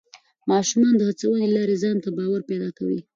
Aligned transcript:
ماشومان 0.51 0.93
د 0.97 1.01
هڅونې 1.09 1.45
له 1.49 1.53
لارې 1.57 1.75
ځان 1.83 1.97
ته 2.03 2.09
باور 2.17 2.41
پیدا 2.49 2.69
کوي 2.77 2.99